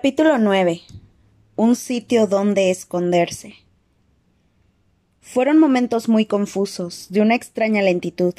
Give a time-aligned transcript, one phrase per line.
[0.00, 0.80] Capítulo 9.
[1.56, 3.56] Un sitio donde esconderse.
[5.20, 8.32] Fueron momentos muy confusos, de una extraña lentitud.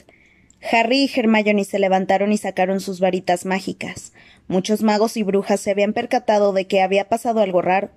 [0.72, 4.12] Harry y Hermione se levantaron y sacaron sus varitas mágicas.
[4.48, 7.92] Muchos magos y brujas se habían percatado de que había pasado algo raro.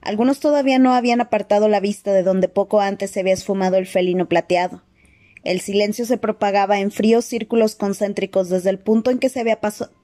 [0.00, 3.86] Algunos todavía no habían apartado la vista de donde poco antes se había esfumado el
[3.86, 4.82] felino plateado.
[5.44, 9.60] El silencio se propagaba en fríos círculos concéntricos desde el punto en que se había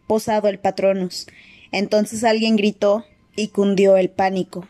[0.07, 1.27] posado el patronus.
[1.73, 3.05] Entonces alguien gritó
[3.37, 4.67] y cundió el pánico.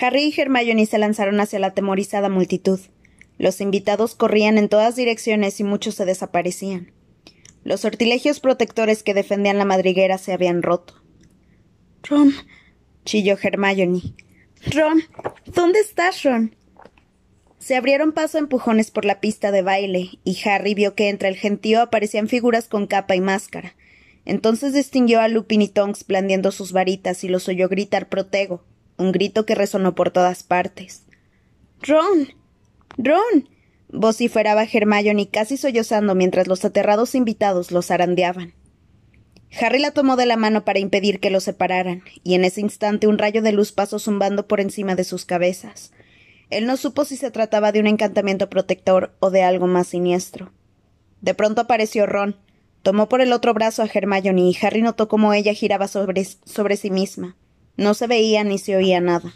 [0.00, 2.80] Harry y Hermione se lanzaron hacia la atemorizada multitud.
[3.38, 6.92] Los invitados corrían en todas direcciones y muchos se desaparecían.
[7.64, 11.02] Los sortilegios protectores que defendían la madriguera se habían roto.
[12.02, 12.32] Ron,
[13.04, 14.02] chilló Hermione.
[14.66, 15.02] Ron,
[15.46, 16.54] ¿dónde estás, Ron?
[17.58, 21.36] Se abrieron paso empujones por la pista de baile, y Harry vio que entre el
[21.36, 23.74] gentío aparecían figuras con capa y máscara.
[24.24, 28.64] Entonces distinguió a Lupin y Tonks blandiendo sus varitas y los oyó gritar protego,
[28.96, 31.04] un grito que resonó por todas partes.
[31.82, 32.28] Ron.
[32.96, 33.48] Ron.
[33.88, 38.54] vociferaba Hermione casi sollozando mientras los aterrados invitados los zarandeaban.
[39.60, 43.06] Harry la tomó de la mano para impedir que los separaran, y en ese instante
[43.06, 45.92] un rayo de luz pasó zumbando por encima de sus cabezas.
[46.50, 50.52] Él no supo si se trataba de un encantamiento protector o de algo más siniestro.
[51.20, 52.36] De pronto apareció Ron.
[52.84, 56.26] Tomó por el otro brazo a Hermione y Harry notó cómo ella giraba sobre,
[56.76, 57.34] sí misma.
[57.78, 59.32] No se veía ni se oía nada.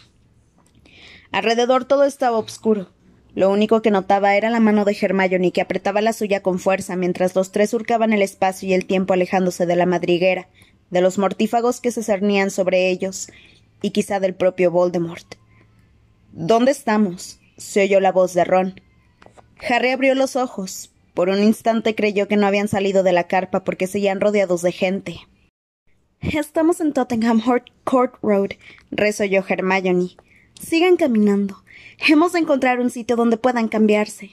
[1.32, 2.90] Alrededor todo estaba oscuro.
[3.34, 6.94] Lo único que notaba era la mano de Hermione que apretaba la suya con fuerza
[6.94, 10.50] mientras los tres surcaban el espacio y el tiempo alejándose de la madriguera,
[10.90, 13.28] de los mortífagos que se cernían sobre ellos,
[13.80, 15.36] y quizá del propio Voldemort.
[16.32, 17.40] ¿Dónde estamos?
[17.56, 18.78] se oyó la voz de Ron.
[19.66, 20.90] Harry abrió los ojos.
[21.18, 24.70] Por un instante creyó que no habían salido de la carpa porque seguían rodeados de
[24.70, 25.16] gente.
[26.20, 27.42] Estamos en Tottenham
[27.82, 28.50] Court Road,
[28.92, 30.10] resolló Hermione.
[30.54, 31.64] Sigan caminando.
[32.06, 34.30] Hemos de encontrar un sitio donde puedan cambiarse.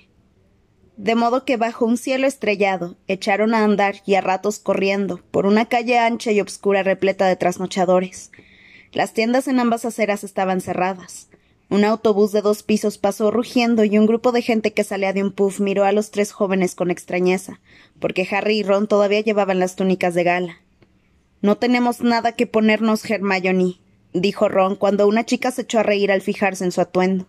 [0.95, 5.47] De modo que bajo un cielo estrellado echaron a andar y a ratos corriendo por
[5.47, 8.31] una calle ancha y obscura repleta de trasnochadores.
[8.91, 11.29] Las tiendas en ambas aceras estaban cerradas.
[11.69, 15.23] Un autobús de dos pisos pasó rugiendo y un grupo de gente que salía de
[15.23, 17.59] un puff miró a los tres jóvenes con extrañeza,
[17.99, 20.57] porque Harry y Ron todavía llevaban las túnicas de gala.
[21.41, 23.79] No tenemos nada que ponernos, Hermione,
[24.13, 27.27] dijo Ron cuando una chica se echó a reír al fijarse en su atuendo.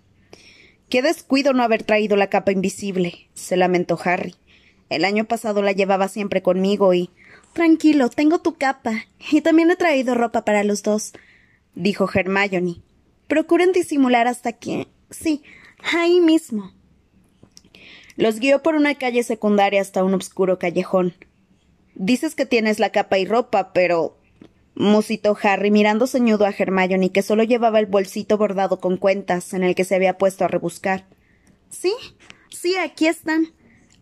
[0.88, 4.36] Qué descuido no haber traído la capa invisible, se lamentó Harry.
[4.88, 7.10] El año pasado la llevaba siempre conmigo y.
[7.54, 9.06] Tranquilo, tengo tu capa.
[9.30, 11.12] Y también he traído ropa para los dos,
[11.74, 12.85] dijo Hermione.
[13.28, 14.88] Procuren disimular hasta que.
[15.10, 15.42] Sí,
[15.94, 16.72] ahí mismo.
[18.16, 21.14] Los guió por una calle secundaria hasta un oscuro callejón.
[21.94, 24.18] Dices que tienes la capa y ropa, pero.
[24.74, 29.64] musitó Harry mirando ceñudo a Hermione que solo llevaba el bolsito bordado con cuentas en
[29.64, 31.06] el que se había puesto a rebuscar.
[31.70, 31.92] Sí,
[32.50, 33.48] sí, aquí están,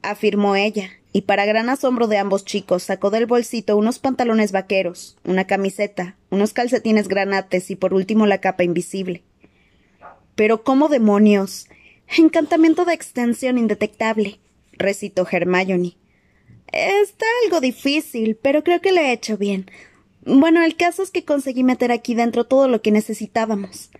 [0.02, 5.16] afirmó ella, y para gran asombro de ambos chicos sacó del bolsito unos pantalones vaqueros,
[5.22, 9.22] una camiseta, unos calcetines granates y por último la capa invisible.
[10.34, 11.68] Pero ¿cómo demonios?
[12.18, 14.40] Encantamiento de extensión indetectable,
[14.72, 15.96] recitó Hermione.
[16.72, 19.70] Está algo difícil, pero creo que lo he hecho bien.
[20.26, 23.90] Bueno, el caso es que conseguí meter aquí dentro todo lo que necesitábamos.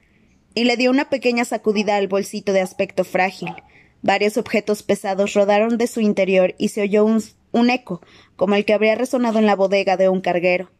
[0.57, 3.55] Y le dio una pequeña sacudida al bolsito de aspecto frágil,
[4.04, 8.03] Varios objetos pesados rodaron de su interior y se oyó un, eco,
[8.37, 10.70] como el que habría resonado en la bodega de un carguero.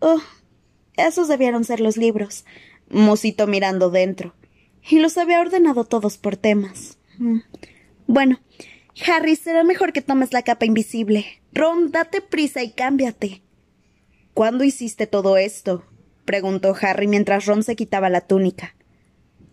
[0.00, 0.20] Oh,
[0.96, 2.44] esos debieron ser los libros,
[2.90, 4.34] musitó mirando dentro.
[4.90, 6.98] Y los había ordenado todos por temas.
[7.18, 7.42] Mm.
[8.08, 8.40] Bueno,
[9.06, 11.26] Harry, será mejor que tomes la capa invisible.
[11.52, 13.42] Ron, date prisa y cámbiate.
[14.34, 15.84] ¿Cuándo hiciste todo esto?
[16.24, 18.74] preguntó Harry mientras Ron se quitaba la túnica.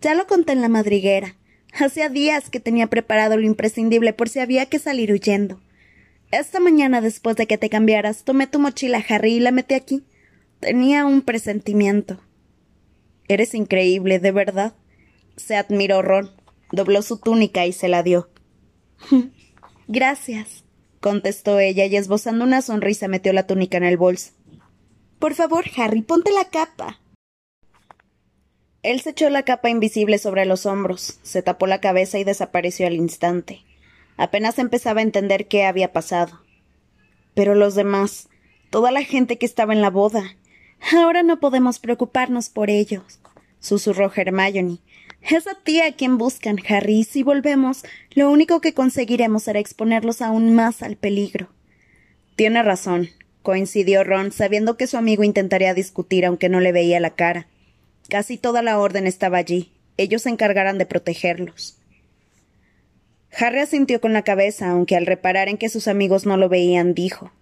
[0.00, 1.36] Ya lo conté en la madriguera.
[1.76, 5.60] Hacía días que tenía preparado lo imprescindible por si había que salir huyendo.
[6.30, 10.04] Esta mañana, después de que te cambiaras, tomé tu mochila, Harry, y la metí aquí.
[10.60, 12.20] Tenía un presentimiento.
[13.28, 14.74] Eres increíble, de verdad.
[15.36, 16.30] Se admiró Ron.
[16.70, 18.28] Dobló su túnica y se la dio.
[19.88, 20.64] Gracias,
[21.00, 24.32] contestó ella y esbozando una sonrisa metió la túnica en el bolso.
[25.18, 27.00] Por favor, Harry, ponte la capa.
[28.84, 32.86] Él se echó la capa invisible sobre los hombros, se tapó la cabeza y desapareció
[32.86, 33.62] al instante.
[34.18, 36.42] Apenas empezaba a entender qué había pasado.
[37.32, 38.28] Pero los demás,
[38.68, 40.36] toda la gente que estaba en la boda.
[40.92, 43.20] Ahora no podemos preocuparnos por ellos,
[43.58, 44.80] susurró Hermione.
[45.22, 49.60] Es a ti a quien buscan, Harry, y si volvemos, lo único que conseguiremos será
[49.60, 51.48] exponerlos aún más al peligro.
[52.36, 53.08] Tiene razón,
[53.40, 57.46] coincidió Ron, sabiendo que su amigo intentaría discutir aunque no le veía la cara.
[58.08, 59.72] Casi toda la orden estaba allí.
[59.96, 61.78] Ellos se encargarán de protegerlos.
[63.36, 66.94] Harry asintió con la cabeza, aunque al reparar en que sus amigos no lo veían,
[66.94, 67.32] dijo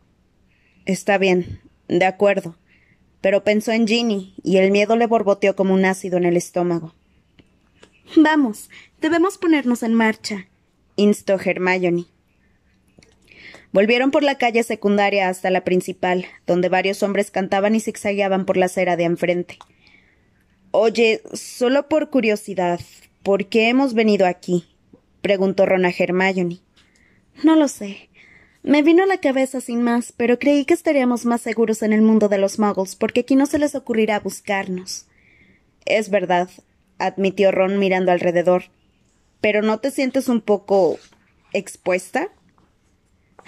[0.87, 2.57] Está bien, de acuerdo.
[3.21, 6.95] Pero pensó en Ginny, y el miedo le borboteó como un ácido en el estómago.
[8.17, 8.69] Vamos,
[9.01, 10.49] debemos ponernos en marcha,
[10.97, 12.07] instó Hermione.
[13.73, 18.57] Volvieron por la calle secundaria hasta la principal, donde varios hombres cantaban y zigzagueaban por
[18.57, 19.59] la acera de enfrente.
[20.75, 22.81] Oye, solo por curiosidad,
[23.23, 24.65] ¿por qué hemos venido aquí?
[25.21, 26.61] preguntó Ron a Hermione.
[27.45, 28.09] No lo sé.
[28.63, 32.01] Me vino a la cabeza sin más, pero creí que estaríamos más seguros en el
[32.01, 35.09] mundo de los muggles, porque aquí no se les ocurrirá buscarnos.
[35.85, 36.49] Es verdad,
[36.99, 38.65] admitió Ron mirando alrededor.
[39.43, 40.99] ¿Pero no te sientes un poco
[41.53, 42.31] expuesta?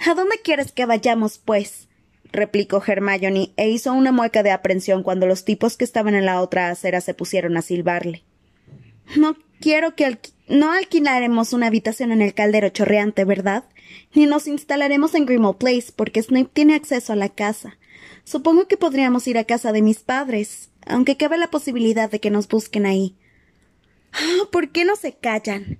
[0.05, 1.87] ¿A dónde quieres que vayamos, pues?
[2.31, 6.41] Replicó Hermione, e hizo una mueca de aprensión cuando los tipos que estaban en la
[6.41, 8.23] otra acera se pusieron a silbarle.
[9.15, 10.17] No quiero que
[10.47, 13.65] no alquilaremos una habitación en el caldero chorreante, ¿verdad?
[14.13, 17.77] Ni nos instalaremos en Grimmauld Place, porque Snape tiene acceso a la casa.
[18.23, 22.31] Supongo que podríamos ir a casa de mis padres, aunque cabe la posibilidad de que
[22.31, 23.15] nos busquen ahí.
[24.13, 25.79] Ah, ¿Por qué no se callan?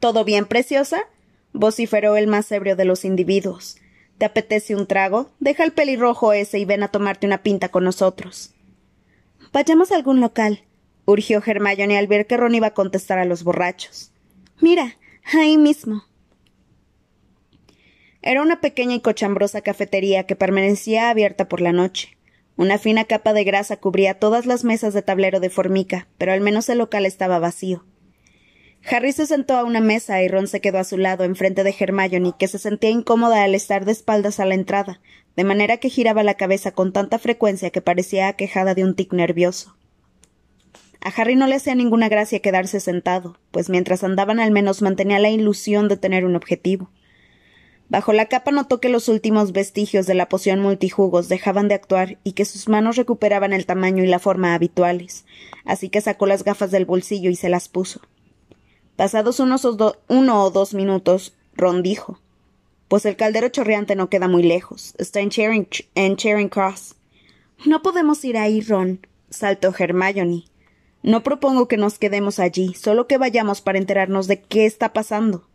[0.00, 1.04] ¿Todo bien, preciosa?
[1.52, 3.76] vociferó el más ebrio de los individuos.
[4.18, 5.30] ¿Te apetece un trago?
[5.40, 8.54] Deja el pelirrojo ese y ven a tomarte una pinta con nosotros.
[9.52, 10.64] Vayamos a algún local,
[11.04, 14.12] urgió Hermione al ver que Ron iba a contestar a los borrachos.
[14.60, 14.96] Mira,
[15.32, 16.04] ahí mismo.
[18.22, 22.16] Era una pequeña y cochambrosa cafetería que permanecía abierta por la noche.
[22.56, 26.40] Una fina capa de grasa cubría todas las mesas de tablero de formica, pero al
[26.40, 27.84] menos el local estaba vacío.
[28.90, 31.74] Harry se sentó a una mesa y Ron se quedó a su lado, enfrente de
[31.78, 35.00] Hermione, que se sentía incómoda al estar de espaldas a la entrada,
[35.36, 39.12] de manera que giraba la cabeza con tanta frecuencia que parecía aquejada de un tic
[39.14, 39.74] nervioso.
[41.00, 45.18] A Harry no le hacía ninguna gracia quedarse sentado, pues mientras andaban al menos mantenía
[45.18, 46.90] la ilusión de tener un objetivo.
[47.88, 52.18] Bajo la capa notó que los últimos vestigios de la poción multijugos dejaban de actuar
[52.22, 55.24] y que sus manos recuperaban el tamaño y la forma habituales,
[55.64, 58.00] así que sacó las gafas del bolsillo y se las puso.
[58.96, 59.64] Pasados unos
[60.08, 62.20] uno o dos minutos, Ron dijo
[62.88, 64.94] Pues el caldero chorreante no queda muy lejos.
[64.98, 66.94] Está en Charing, en Charing Cross.
[67.66, 70.44] No podemos ir ahí, Ron, saltó Hermione.
[71.02, 75.46] No propongo que nos quedemos allí, solo que vayamos para enterarnos de qué está pasando.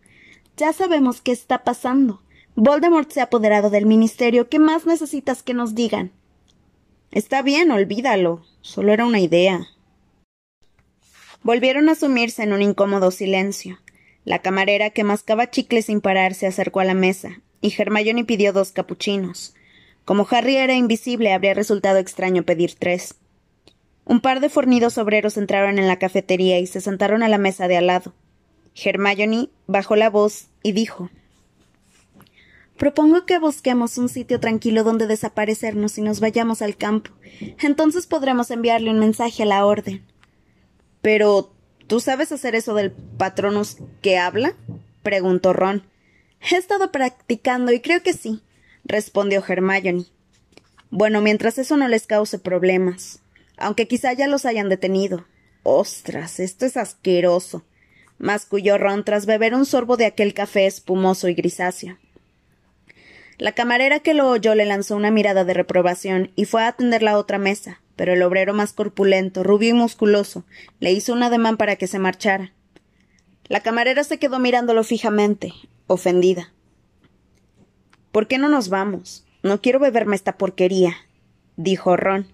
[0.58, 2.22] Ya sabemos qué está pasando.
[2.56, 4.50] Voldemort se ha apoderado del ministerio.
[4.50, 6.12] ¿Qué más necesitas que nos digan?
[7.12, 8.44] Está bien, olvídalo.
[8.62, 9.68] Solo era una idea.
[11.44, 13.80] Volvieron a sumirse en un incómodo silencio.
[14.26, 18.54] La camarera, que mascaba chicle sin parar, se acercó a la mesa, y Hermione pidió
[18.54, 19.56] dos capuchinos.
[20.06, 23.16] Como Harry era invisible, habría resultado extraño pedir tres.
[24.06, 27.68] Un par de fornidos obreros entraron en la cafetería y se sentaron a la mesa
[27.68, 28.14] de al lado.
[28.76, 31.10] Hermione bajó la voz y dijo
[32.78, 37.12] Propongo que busquemos un sitio tranquilo donde desaparecernos y nos vayamos al campo.
[37.62, 40.09] Entonces podremos enviarle un mensaje a la orden.
[41.02, 41.54] Pero,
[41.88, 44.56] ¿tú sabes hacer eso del patronus que habla?
[45.04, 45.84] preguntó Ron.
[46.42, 48.42] He estado practicando y creo que sí,
[48.86, 50.06] respondió Hermione.
[50.90, 53.20] Bueno, mientras eso no les cause problemas.
[53.58, 55.26] Aunque quizá ya los hayan detenido.
[55.64, 57.64] Ostras, esto es asqueroso.
[58.18, 61.98] masculló Ron tras beber un sorbo de aquel café espumoso y grisáceo.
[63.38, 67.04] La camarera que lo oyó le lanzó una mirada de reprobación y fue a atender
[67.04, 70.46] la otra mesa, pero el obrero más corpulento, rubio y musculoso,
[70.80, 72.54] le hizo un ademán para que se marchara.
[73.50, 75.52] La camarera se quedó mirándolo fijamente,
[75.86, 76.54] ofendida.
[78.14, 79.26] ¿Por qué no nos vamos?
[79.44, 80.96] No quiero beberme esta porquería,
[81.58, 82.32] dijo Ron.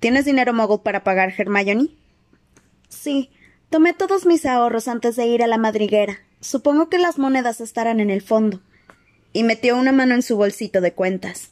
[0.00, 1.90] ¿Tienes dinero mogul para pagar, Hermione?
[2.88, 3.28] Sí,
[3.68, 6.20] tomé todos mis ahorros antes de ir a la madriguera.
[6.40, 8.62] Supongo que las monedas estarán en el fondo.
[9.34, 11.50] Y metió una mano en su bolsito de cuentas.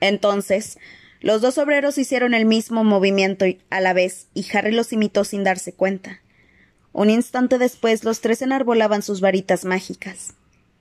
[0.00, 0.76] Entonces,
[1.22, 5.44] los dos obreros hicieron el mismo movimiento a la vez, y Harry los imitó sin
[5.44, 6.20] darse cuenta.
[6.92, 10.34] Un instante después los tres enarbolaban sus varitas mágicas.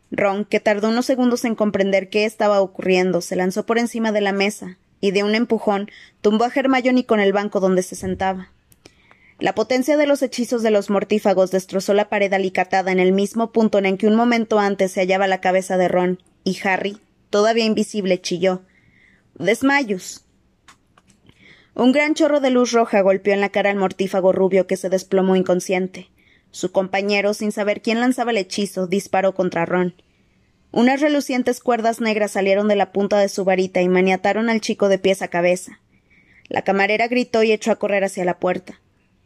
[0.09, 4.21] Ron, que tardó unos segundos en comprender qué estaba ocurriendo, se lanzó por encima de
[4.21, 5.89] la mesa, y de un empujón
[6.21, 8.51] tumbó a Hermione con el banco donde se sentaba.
[9.39, 13.51] La potencia de los hechizos de los mortífagos destrozó la pared alicatada en el mismo
[13.51, 17.65] punto en que un momento antes se hallaba la cabeza de Ron, y Harry, todavía
[17.65, 18.63] invisible, chilló.
[19.35, 20.25] Desmayos.
[21.73, 24.89] Un gran chorro de luz roja golpeó en la cara al mortífago rubio que se
[24.89, 26.09] desplomó inconsciente.
[26.51, 29.95] Su compañero, sin saber quién lanzaba el hechizo, disparó contra Ron.
[30.71, 34.89] Unas relucientes cuerdas negras salieron de la punta de su varita y maniataron al chico
[34.89, 35.79] de pies a cabeza.
[36.49, 38.81] La camarera gritó y echó a correr hacia la puerta.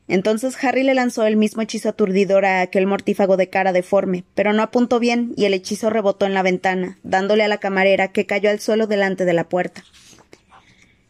[0.07, 4.53] Entonces Harry le lanzó el mismo hechizo aturdidor a aquel mortífago de cara deforme, pero
[4.53, 8.27] no apuntó bien y el hechizo rebotó en la ventana, dándole a la camarera que
[8.27, 9.83] cayó al suelo delante de la puerta.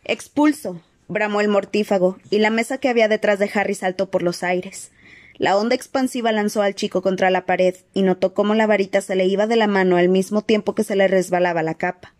[0.06, 0.82] Expulso.
[1.08, 4.92] Bramó el mortífago, y la mesa que había detrás de Harry saltó por los aires.
[5.38, 9.16] La onda expansiva lanzó al chico contra la pared y notó cómo la varita se
[9.16, 12.14] le iba de la mano al mismo tiempo que se le resbalaba la capa.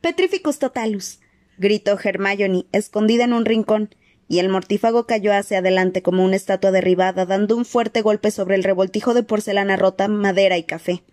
[0.00, 1.20] Petrificus totalus.
[1.58, 3.94] gritó Hermione, escondida en un rincón,
[4.26, 8.56] y el mortífago cayó hacia adelante como una estatua derribada, dando un fuerte golpe sobre
[8.56, 11.04] el revoltijo de porcelana rota, madera y café.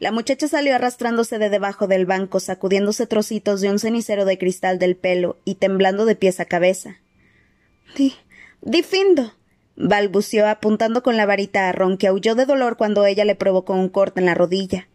[0.00, 4.78] La muchacha salió arrastrándose de debajo del banco, sacudiéndose trocitos de un cenicero de cristal
[4.78, 6.96] del pelo y temblando de pies a cabeza.
[7.96, 8.14] Di.
[9.76, 13.74] Balbuceó apuntando con la varita a Ron, que aulló de dolor cuando ella le provocó
[13.74, 14.88] un corte en la rodilla.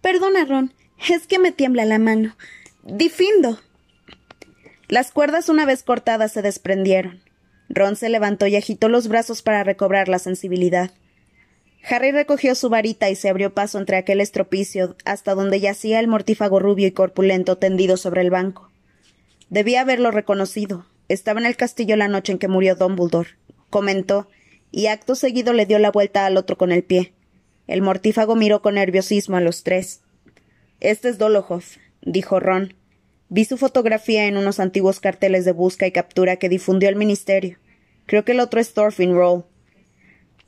[0.00, 0.74] Perdona, Ron,
[1.08, 2.36] es que me tiembla la mano.
[2.82, 3.60] Difindo.
[4.88, 7.20] Las cuerdas una vez cortadas se desprendieron.
[7.68, 10.90] Ron se levantó y agitó los brazos para recobrar la sensibilidad.
[11.88, 16.08] Harry recogió su varita y se abrió paso entre aquel estropicio hasta donde yacía el
[16.08, 18.70] mortífago rubio y corpulento tendido sobre el banco.
[19.50, 20.86] Debía haberlo reconocido.
[21.08, 23.30] Estaba en el castillo la noche en que murió Dumbledore
[23.72, 24.28] comentó,
[24.70, 27.12] y acto seguido le dio la vuelta al otro con el pie.
[27.66, 30.02] El mortífago miró con nerviosismo a los tres.
[30.78, 32.74] Este es Dolohoff, dijo Ron.
[33.28, 37.58] Vi su fotografía en unos antiguos carteles de busca y captura que difundió el ministerio.
[38.06, 39.44] Creo que el otro es Thorfinn Roll.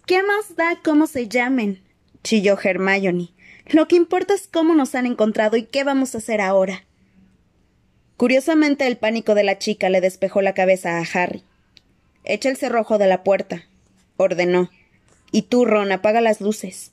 [0.06, 1.82] ¿Qué más da cómo se llamen?
[2.22, 3.30] chilló Hermione.
[3.66, 6.84] Lo que importa es cómo nos han encontrado y qué vamos a hacer ahora.
[8.18, 11.42] Curiosamente, el pánico de la chica le despejó la cabeza a Harry.
[12.22, 13.64] Echa el cerrojo de la puerta,
[14.18, 14.70] ordenó.
[15.32, 16.92] Y tú, Ron, apaga las luces.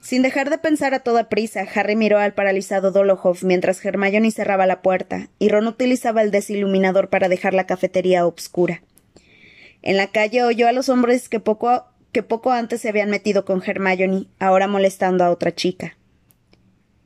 [0.00, 4.66] Sin dejar de pensar a toda prisa, Harry miró al paralizado Dolohoff mientras Hermione cerraba
[4.66, 8.82] la puerta y Ron utilizaba el desiluminador para dejar la cafetería obscura.
[9.82, 13.44] En la calle oyó a los hombres que poco, que poco antes se habían metido
[13.44, 15.96] con Hermione, ahora molestando a otra chica.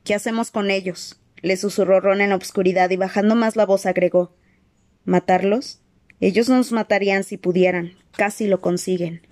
[0.04, 1.20] ¿Qué hacemos con ellos?
[1.42, 4.34] le susurró Ron en la obscuridad y bajando más la voz agregó
[5.04, 5.80] ¿Matarlos?
[6.20, 7.92] Ellos nos matarían si pudieran.
[8.16, 9.22] Casi lo consiguen.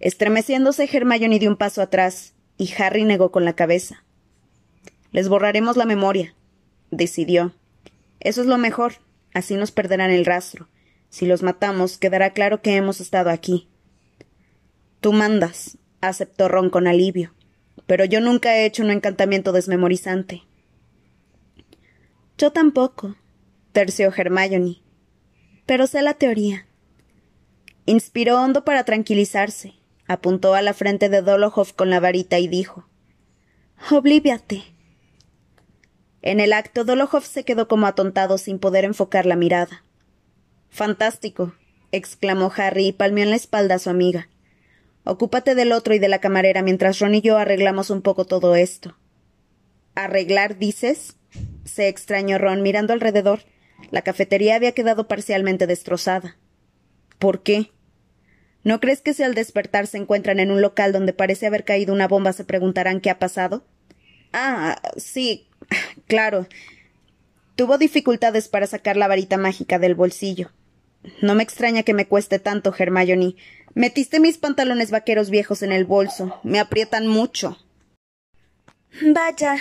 [0.00, 4.04] Estremeciéndose, Hermione dio un paso atrás, y Harry negó con la cabeza.
[5.12, 6.34] Les borraremos la memoria,
[6.90, 7.52] decidió.
[8.20, 8.94] Eso es lo mejor,
[9.34, 10.68] así nos perderán el rastro.
[11.08, 13.68] Si los matamos, quedará claro que hemos estado aquí.
[15.00, 17.34] Tú mandas, aceptó Ron con alivio.
[17.86, 20.42] Pero yo nunca he hecho un encantamiento desmemorizante.
[22.36, 23.16] Yo tampoco,
[23.72, 24.82] terció Hermione
[25.68, 26.66] pero sé la teoría.
[27.84, 29.74] Inspiró hondo para tranquilizarse,
[30.06, 32.88] apuntó a la frente de Dolohoff con la varita y dijo
[33.90, 34.64] Oblíviate.
[36.22, 39.84] En el acto, Dolohoff se quedó como atontado sin poder enfocar la mirada.
[40.70, 41.54] Fantástico,
[41.92, 44.28] exclamó Harry y palmeó en la espalda a su amiga.
[45.04, 48.54] Ocúpate del otro y de la camarera mientras Ron y yo arreglamos un poco todo
[48.56, 48.96] esto.
[49.94, 51.16] ¿Arreglar, dices?
[51.64, 53.40] se extrañó Ron mirando alrededor
[53.90, 56.36] la cafetería había quedado parcialmente destrozada.
[57.18, 57.70] ¿Por qué?
[58.64, 61.94] ¿No crees que si al despertar se encuentran en un local donde parece haber caído
[61.94, 63.64] una bomba se preguntarán qué ha pasado?
[64.32, 65.48] Ah, sí,
[66.06, 66.46] claro.
[67.54, 70.50] Tuvo dificultades para sacar la varita mágica del bolsillo.
[71.22, 73.36] No me extraña que me cueste tanto, Hermione.
[73.74, 76.40] Metiste mis pantalones vaqueros viejos en el bolso.
[76.42, 77.58] Me aprietan mucho.
[79.14, 79.56] Vaya.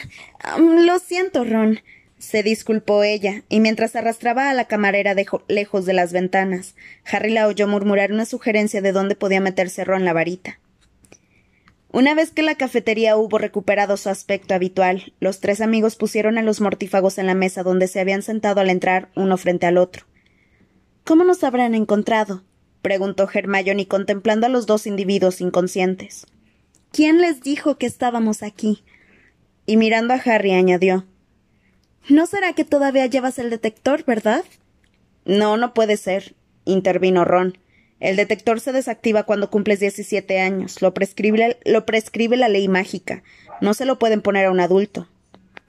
[0.58, 1.80] lo siento, Ron
[2.20, 5.16] se disculpó ella, y mientras arrastraba a la camarera
[5.48, 6.76] lejos de las ventanas,
[7.06, 10.60] Harry la oyó murmurar una sugerencia de dónde podía meterse Ron la varita.
[11.90, 16.42] Una vez que la cafetería hubo recuperado su aspecto habitual, los tres amigos pusieron a
[16.42, 20.06] los mortífagos en la mesa donde se habían sentado al entrar uno frente al otro.
[21.08, 22.44] ¿Cómo nos habrán encontrado?
[22.82, 26.28] preguntó Hermione contemplando a los dos individuos inconscientes.
[26.92, 28.84] ¿Quién les dijo que estábamos aquí?
[29.66, 31.06] Y mirando a Harry añadió
[32.10, 34.44] ¿No será que todavía llevas el detector, verdad?
[35.24, 36.36] No, no puede ser,
[36.66, 37.58] intervino Ron.
[38.02, 40.82] El detector se desactiva cuando cumples diecisiete años.
[40.82, 43.24] Lo prescribe, lo prescribe la ley mágica.
[43.62, 45.08] No se lo pueden poner a un adulto.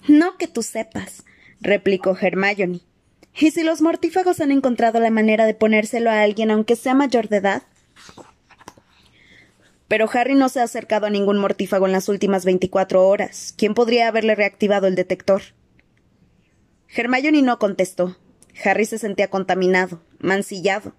[0.08, 1.22] No que tú sepas,
[1.60, 2.80] replicó Hermione.
[3.40, 7.28] ¿Y si los mortífagos han encontrado la manera de ponérselo a alguien aunque sea mayor
[7.28, 7.62] de edad?
[9.86, 13.54] Pero Harry no se ha acercado a ningún mortífago en las últimas veinticuatro horas.
[13.56, 15.42] ¿Quién podría haberle reactivado el detector?
[16.88, 18.16] Hermione no contestó.
[18.64, 20.94] Harry se sentía contaminado, mancillado.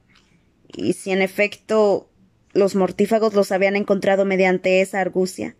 [0.67, 2.09] Y si en efecto
[2.53, 5.55] los mortífagos los habían encontrado mediante esa argucia.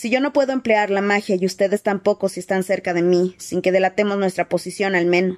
[0.00, 3.34] Si yo no puedo emplear la magia y ustedes tampoco si están cerca de mí,
[3.36, 5.36] sin que delatemos nuestra posición al menos.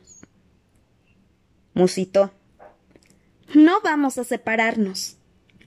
[1.74, 2.32] Musitó.
[3.54, 5.16] No vamos a separarnos,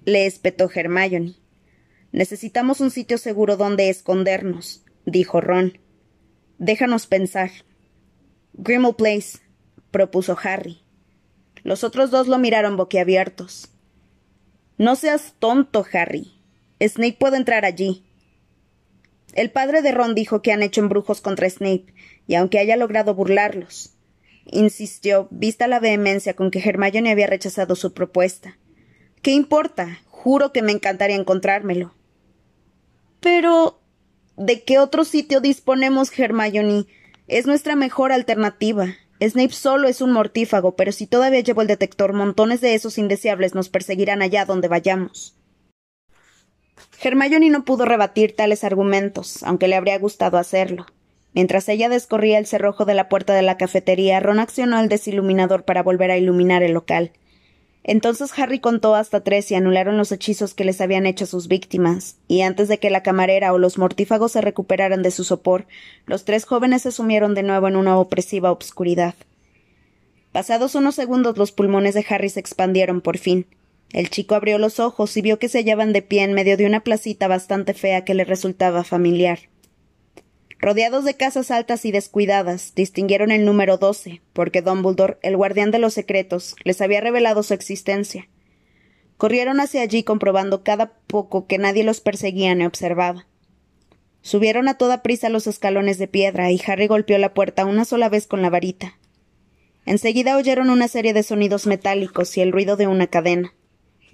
[0.05, 1.35] le espetó Hermione.
[2.13, 5.77] Necesitamos un sitio seguro donde escondernos, dijo Ron.
[6.57, 7.51] Déjanos pensar.
[8.53, 9.39] Grimble Place,
[9.91, 10.85] propuso Harry.
[11.63, 13.67] Los otros dos lo miraron boquiabiertos.
[14.77, 16.39] No seas tonto, Harry.
[16.79, 18.05] Snape puede entrar allí.
[19.35, 21.93] El padre de Ron dijo que han hecho embrujos contra Snape,
[22.25, 23.93] y aunque haya logrado burlarlos,
[24.45, 28.57] insistió, vista la vehemencia con que Hermione había rechazado su propuesta.
[29.21, 29.99] ¿Qué importa?
[30.07, 31.93] Juro que me encantaría encontrármelo.
[33.19, 33.81] Pero.
[34.37, 36.87] ¿De qué otro sitio disponemos, Hermione?
[37.27, 38.95] Es nuestra mejor alternativa.
[39.21, 43.55] Snape solo es un mortífago, pero si todavía llevo el detector, montones de esos indeseables
[43.55, 45.35] nos perseguirán allá donde vayamos.
[47.01, 50.85] Hermione no pudo rebatir tales argumentos, aunque le habría gustado hacerlo.
[51.33, 55.63] Mientras ella descorría el cerrojo de la puerta de la cafetería, Ron accionó el desiluminador
[55.63, 57.11] para volver a iluminar el local.
[57.83, 62.15] Entonces Harry contó hasta tres y anularon los hechizos que les habían hecho sus víctimas,
[62.27, 65.67] y antes de que la camarera o los mortífagos se recuperaran de su sopor,
[66.07, 69.13] los tres jóvenes se sumieron de nuevo en una opresiva obscuridad.
[70.31, 73.45] Pasados unos segundos los pulmones de Harry se expandieron por fin.
[73.91, 76.65] El chico abrió los ojos y vio que se hallaban de pie en medio de
[76.65, 79.39] una placita bastante fea que le resultaba familiar.
[80.59, 85.79] Rodeados de casas altas y descuidadas, distinguieron el número doce, porque Dumbledore, el guardián de
[85.79, 88.29] los secretos, les había revelado su existencia.
[89.17, 93.27] Corrieron hacia allí comprobando cada poco que nadie los perseguía ni observaba.
[94.21, 98.09] Subieron a toda prisa los escalones de piedra y Harry golpeó la puerta una sola
[98.09, 98.97] vez con la varita.
[99.85, 103.53] Enseguida oyeron una serie de sonidos metálicos y el ruido de una cadena.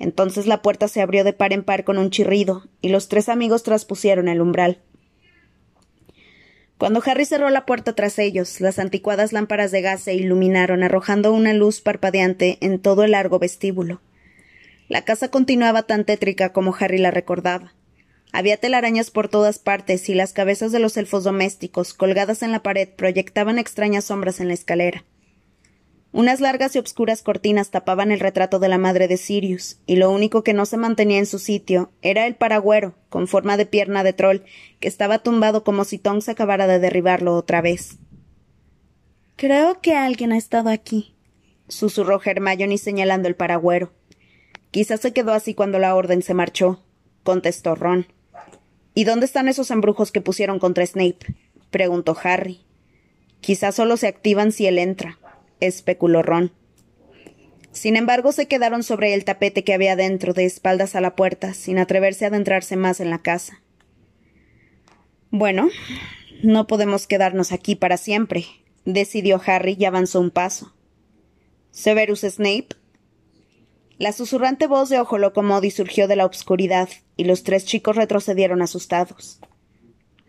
[0.02, 3.30] Entonces la puerta se abrió de par en par con un chirrido, y los tres
[3.30, 4.80] amigos traspusieron el umbral.
[6.80, 11.32] Cuando Harry cerró la puerta tras ellos, las anticuadas lámparas de gas se iluminaron, arrojando
[11.32, 14.02] una luz parpadeante en todo el largo vestíbulo.
[14.88, 17.76] La casa continuaba tan tétrica como Harry la recordaba.
[18.32, 22.64] Había telarañas por todas partes y las cabezas de los elfos domésticos, colgadas en la
[22.64, 25.06] pared, proyectaban extrañas sombras en la escalera.
[26.14, 30.12] Unas largas y obscuras cortinas tapaban el retrato de la madre de Sirius, y lo
[30.12, 34.04] único que no se mantenía en su sitio era el paragüero, con forma de pierna
[34.04, 34.40] de troll,
[34.82, 37.98] que estaba tumbado como si Tonks acabara de derribarlo otra vez.
[39.38, 41.16] Creo que alguien ha estado aquí,
[41.70, 43.94] susurró Hermione señalando el paragüero.
[44.70, 46.84] Quizás se quedó así cuando la orden se marchó,
[47.24, 48.08] contestó Ron.
[48.94, 51.36] ¿Y dónde están esos embrujos que pusieron contra Snape?
[51.70, 52.66] preguntó Harry.
[53.40, 55.21] Quizás solo se activan si él entra
[55.62, 56.52] especuló Ron.
[57.72, 61.54] Sin embargo, se quedaron sobre el tapete que había dentro, de espaldas a la puerta,
[61.54, 63.62] sin atreverse a adentrarse más en la casa.
[65.30, 65.70] Bueno,
[66.44, 68.46] no podemos quedarnos aquí para siempre,
[68.84, 70.76] decidió Harry y avanzó un paso.
[71.72, 72.68] ¿Severus Snape?
[73.98, 78.62] La susurrante voz de Ojo Locomodi surgió de la obscuridad, y los tres chicos retrocedieron
[78.62, 79.40] asustados.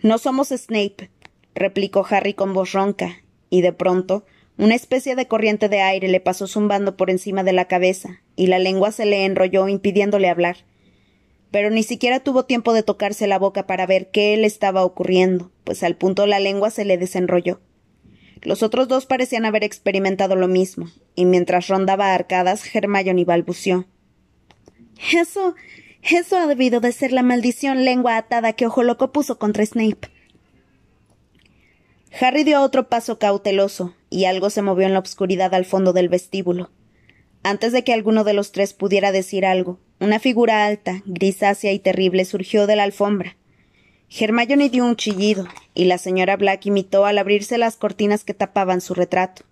[0.03, 1.11] No somos Snape,
[1.55, 3.16] replicó Harry con voz ronca,
[3.51, 4.25] y de pronto
[4.62, 8.46] una especie de corriente de aire le pasó zumbando por encima de la cabeza, y
[8.46, 10.59] la lengua se le enrolló impidiéndole hablar.
[11.51, 15.51] Pero ni siquiera tuvo tiempo de tocarse la boca para ver qué le estaba ocurriendo,
[15.64, 17.61] pues al punto la lengua se le desenrolló.
[18.40, 23.88] Los otros dos parecían haber experimentado lo mismo, y mientras rondaba arcadas, Hermione balbució.
[25.12, 25.57] Eso.
[26.03, 30.09] eso ha debido de ser la maldición lengua atada que Ojo Loco puso contra Snape.
[32.20, 36.09] Harry dio otro paso cauteloso, y algo se movió en la oscuridad al fondo del
[36.09, 36.70] vestíbulo.
[37.42, 41.79] Antes de que alguno de los tres pudiera decir algo, una figura alta, grisácea y
[41.79, 43.37] terrible surgió de la alfombra.
[44.11, 48.81] Hermione dio un chillido, y la señora Black imitó al abrirse las cortinas que tapaban
[48.81, 49.44] su retrato.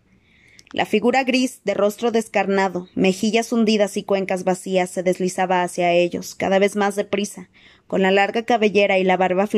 [0.73, 6.37] La figura gris, de rostro descarnado, mejillas hundidas y cuencas vacías, se deslizaba hacia ellos,
[6.37, 7.49] cada vez más deprisa,
[7.89, 9.49] con la larga cabellera y la barba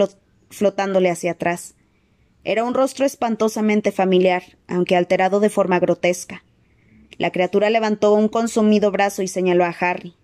[0.49, 1.75] flotándole hacia atrás.
[2.45, 6.43] Era un rostro espantosamente familiar, aunque alterado de forma grotesca.
[7.19, 10.17] La criatura levantó un consumido brazo y señaló a Harry.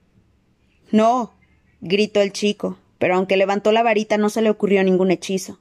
[0.91, 1.35] No,
[1.81, 5.61] gritó el chico, pero aunque levantó la varita no se le ocurrió ningún hechizo.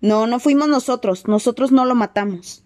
[0.00, 2.62] No, no fuimos nosotros, nosotros no lo matamos.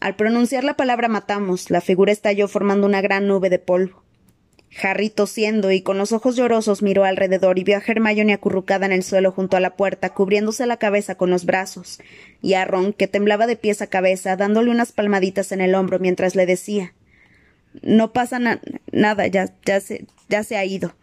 [0.00, 4.05] Al pronunciar la palabra matamos, la figura estalló formando una gran nube de polvo.
[4.82, 8.92] Harry, tosiendo y con los ojos llorosos, miró alrededor y vio a Hermione acurrucada en
[8.92, 12.00] el suelo junto a la puerta, cubriéndose la cabeza con los brazos,
[12.42, 15.98] y a Ron, que temblaba de pies a cabeza, dándole unas palmaditas en el hombro
[15.98, 16.92] mientras le decía
[17.82, 18.38] No pasa
[18.92, 19.48] nada, ya,
[19.80, 20.94] se, ya se ha ido.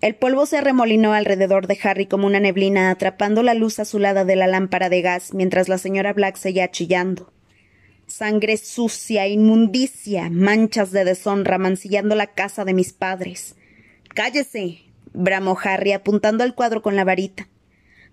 [0.00, 4.36] El polvo se arremolinó alrededor de Harry como una neblina, atrapando la luz azulada de
[4.36, 7.33] la lámpara de gas mientras la señora Black seguía chillando.
[8.16, 13.56] Sangre sucia, inmundicia, manchas de deshonra mancillando la casa de mis padres.
[14.14, 14.84] Cállese.
[15.12, 17.48] bramó Harry, apuntando al cuadro con la varita.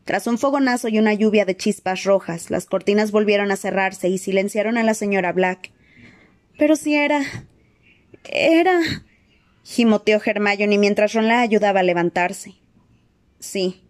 [0.04, 4.18] Tras un fogonazo y una lluvia de chispas rojas, las cortinas volvieron a cerrarse y
[4.18, 5.70] silenciaron a la señora Black.
[6.58, 7.22] Pero si era.
[8.24, 8.80] era
[9.64, 12.56] gimoteó Hermione mientras Ron la ayudaba a levantarse.
[13.38, 13.84] Sí,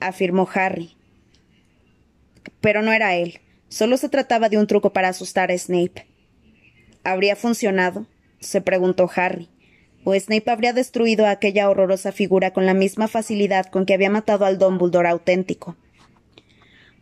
[0.00, 0.96] afirmó Harry.
[2.62, 3.40] Pero no era él.
[3.70, 6.06] Solo se trataba de un truco para asustar a Snape.
[7.04, 8.06] ¿Habría funcionado?
[8.40, 9.48] se preguntó Harry.
[10.02, 14.10] ¿O Snape habría destruido a aquella horrorosa figura con la misma facilidad con que había
[14.10, 15.76] matado al Dumbledore auténtico?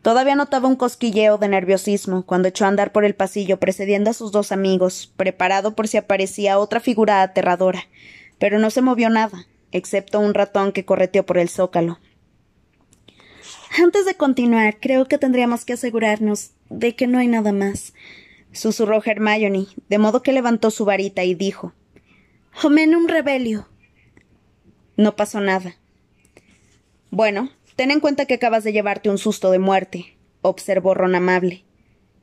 [0.02, 4.14] Todavía notaba un cosquilleo de nerviosismo cuando echó a andar por el pasillo precediendo a
[4.14, 7.85] sus dos amigos, preparado por si aparecía otra figura aterradora,
[8.38, 11.98] pero no se movió nada, excepto un ratón que correteó por el zócalo.
[13.76, 17.92] Antes de continuar, creo que tendríamos que asegurarnos de que no hay nada más,
[18.52, 21.74] susurró Hermione, de modo que levantó su varita y dijo
[22.62, 23.68] Homenum rebelio.
[24.96, 25.76] No pasó nada.
[27.11, 31.64] Bueno, ten en cuenta que acabas de llevarte un susto de muerte, observó Ron amable.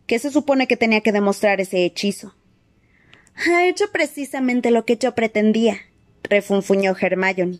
[0.07, 2.35] ¿Qué se supone que tenía que demostrar ese hechizo?
[3.47, 5.77] Ha hecho precisamente lo que yo pretendía,
[6.23, 7.59] refunfuñó Hermione.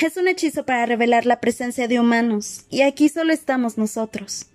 [0.00, 4.46] Es un hechizo para revelar la presencia de humanos, y aquí solo estamos nosotros.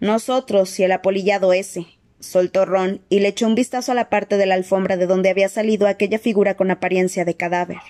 [0.00, 1.86] Nosotros y el apolillado ese,
[2.20, 5.28] soltó Ron y le echó un vistazo a la parte de la alfombra de donde
[5.28, 7.80] había salido aquella figura con apariencia de cadáver.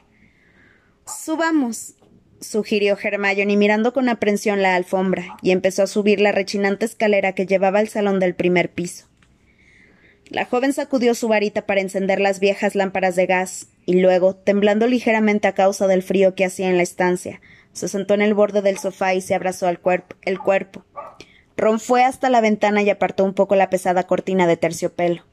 [1.07, 1.95] Subamos,
[2.41, 7.47] sugirió Hermione mirando con aprensión la alfombra, y empezó a subir la rechinante escalera que
[7.47, 9.07] llevaba al salón del primer piso.
[10.31, 14.89] La joven sacudió su varita para encender las viejas lámparas de gas, y luego, temblando
[14.89, 17.41] ligeramente a causa del frío que hacía en la estancia,
[17.73, 20.85] se sentó en el borde del sofá y se abrazó al cuerpo, el cuerpo.
[21.57, 25.25] Ron fue hasta la ventana y apartó un poco la pesada cortina de terciopelo.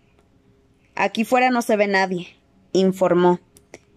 [0.95, 2.27] Aquí fuera no se ve nadie,
[2.71, 3.39] informó.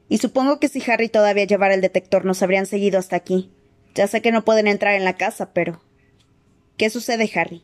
[0.09, 3.53] Y supongo que si Harry todavía llevara el detector nos habrían seguido hasta aquí.
[3.95, 5.83] Ya sé que no pueden entrar en la casa, pero.
[6.79, 7.63] ¿Qué sucede, Harry?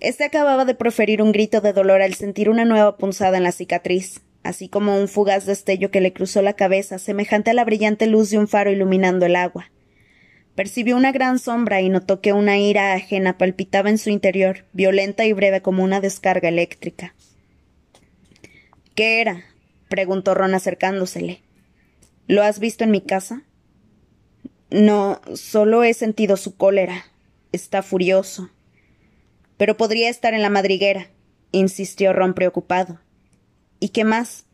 [0.00, 3.52] Este acababa de proferir un grito de dolor al sentir una nueva punzada en la
[3.52, 8.06] cicatriz, así como un fugaz destello que le cruzó la cabeza, semejante a la brillante
[8.06, 9.70] luz de un faro iluminando el agua.
[10.54, 15.26] Percibió una gran sombra y notó que una ira ajena palpitaba en su interior, violenta
[15.26, 17.14] y breve como una descarga eléctrica.
[18.94, 19.44] ¿Qué era?
[19.88, 21.42] preguntó Ron acercándosele.
[22.26, 23.42] ¿Lo has visto en mi casa?
[24.70, 27.04] No, solo he sentido su cólera.
[27.52, 28.50] Está furioso.
[29.58, 31.08] Pero podría estar en la madriguera,
[31.52, 32.98] insistió Ron preocupado.
[33.86, 34.46] ¿Y qué más?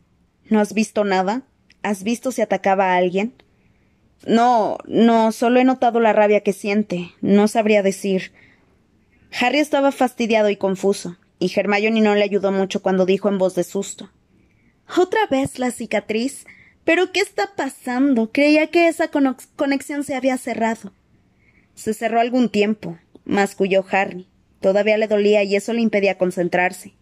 [0.47, 1.41] ¿No has visto nada?
[1.81, 3.33] ¿Has visto si atacaba a alguien?
[4.27, 7.09] No, no, solo he notado la rabia que siente.
[7.19, 8.31] No sabría decir.
[9.31, 13.55] Harry estaba fastidiado y confuso, y Hermione no le ayudó mucho cuando dijo en voz
[13.55, 14.11] de susto.
[14.99, 16.45] ¿Otra vez la cicatriz?
[16.83, 18.31] ¿Pero qué está pasando?
[18.31, 19.09] Creía que esa
[19.55, 20.93] conexión se había cerrado.
[21.73, 24.27] Se cerró algún tiempo, masculló Harry.
[24.61, 26.93] Todavía le dolía y eso le impedía concentrarse.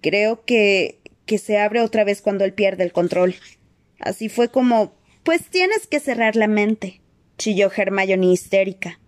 [0.00, 0.99] Creo que.
[1.30, 3.36] Que se abre otra vez cuando él pierde el control.
[4.00, 4.96] Así fue como.
[5.22, 7.02] Pues tienes que cerrar la mente,
[7.38, 8.98] chilló Hermione histérica.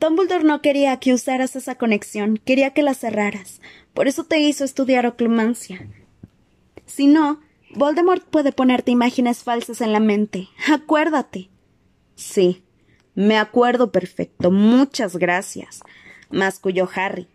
[0.00, 3.62] Dumbledore no quería que usaras esa conexión, quería que la cerraras.
[3.94, 5.88] Por eso te hizo estudiar oclumancia.
[6.84, 7.40] Si no,
[7.74, 10.48] Voldemort puede ponerte imágenes falsas en la mente.
[10.70, 11.48] Acuérdate.
[12.16, 12.64] Sí,
[13.14, 14.50] me acuerdo perfecto.
[14.50, 15.80] Muchas gracias
[16.28, 17.28] masculló Harry.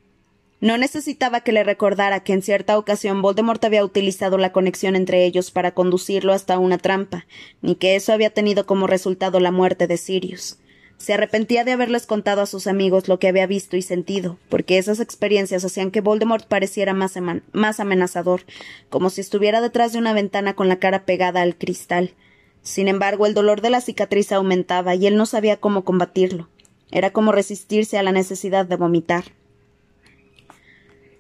[0.62, 5.26] No necesitaba que le recordara que en cierta ocasión Voldemort había utilizado la conexión entre
[5.26, 7.26] ellos para conducirlo hasta una trampa,
[7.62, 10.58] ni que eso había tenido como resultado la muerte de Sirius.
[10.98, 14.78] Se arrepentía de haberles contado a sus amigos lo que había visto y sentido, porque
[14.78, 17.16] esas experiencias hacían que Voldemort pareciera más,
[17.52, 18.46] más amenazador,
[18.90, 22.14] como si estuviera detrás de una ventana con la cara pegada al cristal.
[22.62, 26.48] Sin embargo, el dolor de la cicatriz aumentaba y él no sabía cómo combatirlo.
[26.92, 29.26] Era como resistirse a la necesidad de vomitar.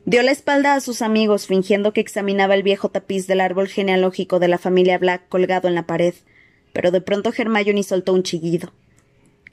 [0.05, 4.37] Dio la espalda a sus amigos, fingiendo que examinaba el viejo tapiz del árbol genealógico
[4.37, 6.13] de la familia Black colgado en la pared,
[6.73, 8.71] pero de pronto Hermione soltó un chillido.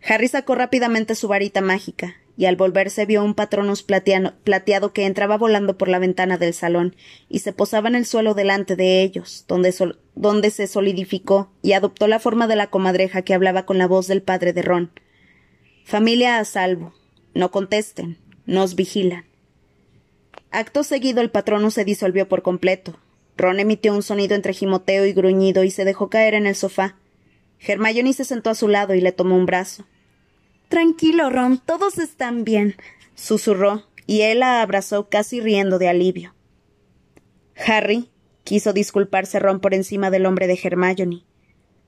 [0.07, 5.39] Harry sacó rápidamente su varita mágica, y al volverse vio un patronus plateado que entraba
[5.39, 6.97] volando por la ventana del salón
[7.29, 9.75] y se posaba en el suelo delante de ellos, donde,
[10.15, 14.07] donde se solidificó y adoptó la forma de la comadreja que hablaba con la voz
[14.07, 14.91] del padre de Ron.
[15.85, 16.95] Familia a salvo.
[17.35, 18.19] No contesten.
[18.45, 19.32] Nos vigilan.
[20.53, 22.95] Acto seguido el patrono se disolvió por completo.
[23.39, 26.97] Ron emitió un sonido entre gimoteo y gruñido y se dejó caer en el sofá.
[27.59, 29.87] Hermione se sentó a su lado y le tomó un brazo.
[30.69, 32.77] Tranquilo, Ron, todos están bien,
[33.15, 36.35] susurró, y él la abrazó casi riendo de alivio.
[37.67, 38.11] Harry,
[38.45, 41.23] quiso disculparse Ron por encima del hombre de Hermione.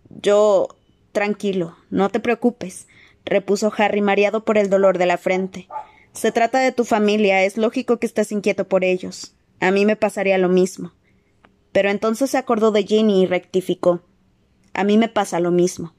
[0.09, 0.69] Yo.
[1.13, 2.89] tranquilo, no te preocupes,
[3.27, 5.69] repuso Harry mareado por el dolor de la frente.
[6.15, 9.35] Se trata de tu familia, es lógico que estés inquieto por ellos.
[9.61, 10.93] A mí me pasaría lo mismo.
[11.73, 14.03] Pero entonces se acordó de Ginny y rectificó.
[14.75, 15.93] A mí me pasa lo mismo.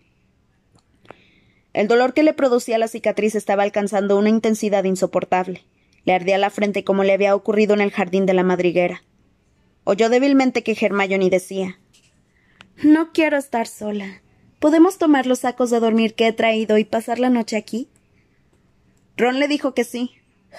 [1.73, 5.65] El dolor que le producía la cicatriz estaba alcanzando una intensidad insoportable.
[6.05, 9.03] Le ardía la frente como le había ocurrido en el jardín de la madriguera.
[9.83, 11.77] Oyó débilmente que Hermione decía
[12.81, 14.21] No quiero estar sola.
[14.59, 17.89] ¿Podemos tomar los sacos de dormir que he traído y pasar la noche aquí?
[19.17, 20.11] Ron le dijo que sí.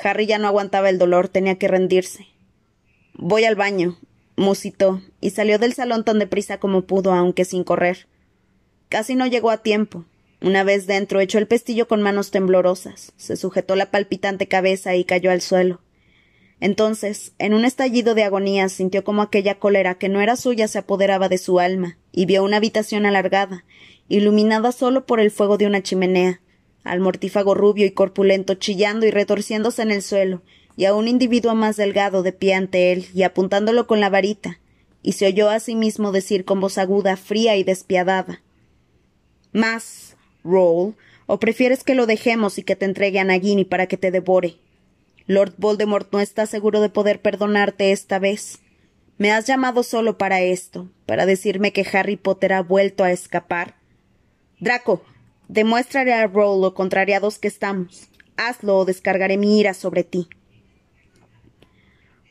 [0.02, 2.26] Harry ya no aguantaba el dolor, tenía que rendirse.
[3.14, 3.98] Voy al baño,
[4.36, 8.06] musitó, y salió del salón tan deprisa como pudo, aunque sin correr.
[8.88, 10.04] Casi no llegó a tiempo.
[10.40, 15.04] Una vez dentro, echó el pestillo con manos temblorosas, se sujetó la palpitante cabeza y
[15.04, 15.80] cayó al suelo.
[16.60, 20.78] Entonces, en un estallido de agonía, sintió como aquella cólera que no era suya se
[20.78, 23.64] apoderaba de su alma, y vio una habitación alargada,
[24.08, 26.40] iluminada solo por el fuego de una chimenea,
[26.86, 30.42] al mortífago rubio y corpulento chillando y retorciéndose en el suelo,
[30.76, 34.60] y a un individuo más delgado de pie ante él y apuntándolo con la varita,
[35.02, 38.42] y se oyó a sí mismo decir con voz aguda, fría y despiadada
[39.52, 40.94] Más, Roll,
[41.26, 44.56] o prefieres que lo dejemos y que te entregue a Nagini para que te devore.
[45.26, 48.60] Lord Voldemort no está seguro de poder perdonarte esta vez.
[49.18, 53.74] Me has llamado solo para esto, para decirme que Harry Potter ha vuelto a escapar.
[54.60, 55.02] Draco,
[55.48, 58.08] demuéstrale a Roll lo contrariados que estamos.
[58.36, 60.28] Hazlo o descargaré mi ira sobre ti.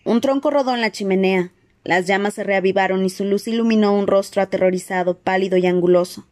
[0.03, 1.51] Un tronco rodó en la chimenea.
[1.83, 6.25] Las llamas se reavivaron y su luz iluminó un rostro aterrorizado, pálido y anguloso.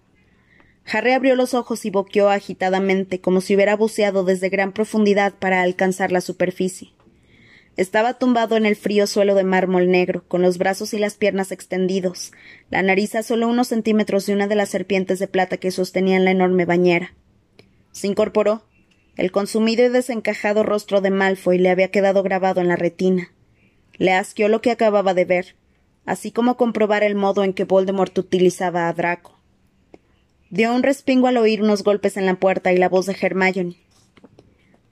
[0.86, 5.62] Harry abrió los ojos y boqueó agitadamente, como si hubiera buceado desde gran profundidad para
[5.62, 6.92] alcanzar la superficie.
[7.76, 11.52] Estaba tumbado en el frío suelo de mármol negro, con los brazos y las piernas
[11.52, 12.32] extendidos,
[12.70, 16.24] la nariz a solo unos centímetros de una de las serpientes de plata que sostenían
[16.24, 17.16] la enorme bañera.
[17.92, 18.64] Se incorporó.
[19.16, 23.32] El consumido y desencajado rostro de Malfoy le había quedado grabado en la retina.
[23.98, 25.56] Le asqueó lo que acababa de ver,
[26.06, 29.40] así como comprobar el modo en que Voldemort utilizaba a Draco.
[30.50, 33.78] Dio un respingo al oír unos golpes en la puerta y la voz de Hermione.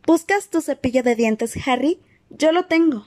[0.05, 1.99] ¿Buscas tu cepillo de dientes, Harry?
[2.37, 3.05] Yo lo tengo.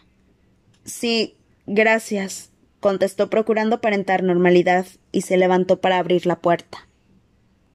[0.85, 6.87] Sí, gracias, contestó procurando aparentar normalidad, y se levantó para abrir la puerta.